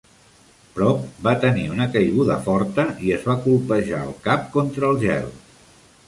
[0.77, 5.29] Propp va tenir una caiguda forta i es va colpejar el cap contra el gel.